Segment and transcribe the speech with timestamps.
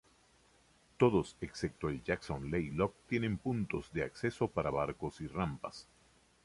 [0.97, 5.87] Todos excepto el Jackson Lake Lodge tienen puntos de acceso para barcos y rampas.